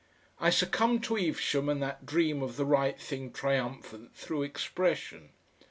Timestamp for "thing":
2.99-3.31